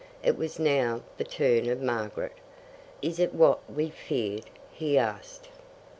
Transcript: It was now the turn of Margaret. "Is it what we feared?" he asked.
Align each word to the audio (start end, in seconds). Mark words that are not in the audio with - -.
It 0.23 0.35
was 0.35 0.57
now 0.57 1.03
the 1.17 1.23
turn 1.23 1.69
of 1.69 1.79
Margaret. 1.79 2.31
"Is 3.03 3.19
it 3.19 3.35
what 3.35 3.59
we 3.71 3.91
feared?" 3.91 4.49
he 4.71 4.97
asked. 4.97 5.47